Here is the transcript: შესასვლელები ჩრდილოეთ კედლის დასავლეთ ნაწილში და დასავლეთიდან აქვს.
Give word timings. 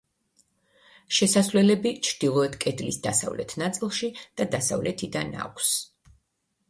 შესასვლელები 1.17 1.91
ჩრდილოეთ 2.07 2.57
კედლის 2.65 2.99
დასავლეთ 3.05 3.53
ნაწილში 3.65 4.11
და 4.41 4.49
დასავლეთიდან 4.57 5.39
აქვს. 5.47 5.71